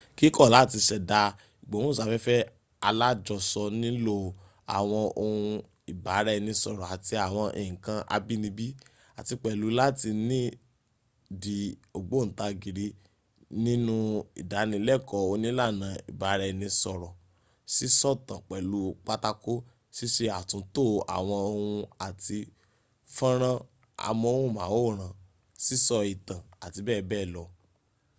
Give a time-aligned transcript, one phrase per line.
[0.17, 1.21] kíkọ́ láti ṣẹ̀da
[1.61, 2.47] ìgbóhùnsáfẹ́fẹ́
[2.87, 4.23] alájọsọ nílò́
[4.77, 5.49] àwọn ohun
[5.91, 8.67] ìbára-ẹni-sọ̀rọ̀ àti àwọn nǹkan abínibí
[9.19, 10.41] àti pẹ̀lú láti ni
[11.43, 11.57] di
[11.97, 12.85] ògbóntarìgì
[13.63, 13.95] nihnú
[14.41, 17.13] ìdánilẹ́kọ̀ọ́ onílànà ìbara-ẹni sọ̀rọ̀
[17.75, 19.53] sísọ̀tàn-pẹ̀lú-pátákò
[19.95, 20.83] ṣíṣe àtúntò
[21.15, 22.39] àwọn ohùn àti
[23.15, 23.57] ffọ́nrán
[24.07, 25.13] amóhùnmáwòrán
[25.65, 27.35] sísọ ìtàn abbl.